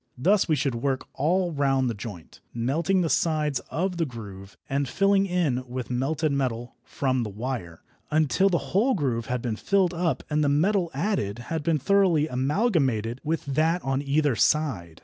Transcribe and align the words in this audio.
Thus 0.17 0.47
we 0.49 0.55
should 0.55 0.73
work 0.73 1.05
all 1.13 1.51
round 1.51 1.87
the 1.87 1.93
joint, 1.93 2.41
melting 2.55 3.01
the 3.01 3.07
sides 3.09 3.59
of 3.69 3.97
the 3.97 4.05
groove 4.07 4.57
and 4.67 4.87
filling 4.89 5.27
in 5.27 5.63
with 5.67 5.91
melted 5.91 6.31
metal 6.31 6.75
from 6.81 7.21
the 7.21 7.29
wire, 7.29 7.83
until 8.09 8.49
the 8.49 8.73
whole 8.73 8.95
groove 8.95 9.27
had 9.27 9.43
been 9.43 9.55
filled 9.57 9.93
up 9.93 10.23
and 10.27 10.43
the 10.43 10.49
metal 10.49 10.89
added 10.95 11.37
had 11.53 11.61
been 11.61 11.77
thoroughly 11.77 12.27
amalgamated 12.27 13.21
with 13.23 13.45
that 13.45 13.83
on 13.83 14.01
either 14.01 14.35
side. 14.35 14.99